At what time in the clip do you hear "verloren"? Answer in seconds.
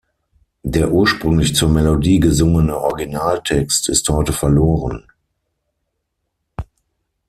4.33-5.05